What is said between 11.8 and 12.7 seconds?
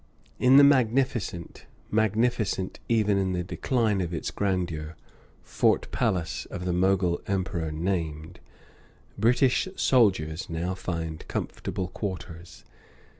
quarters.